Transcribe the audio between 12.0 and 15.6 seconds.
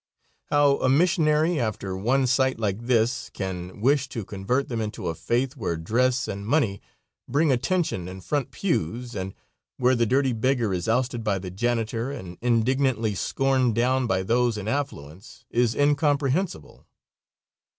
and indignantly scorned down by those in affluence,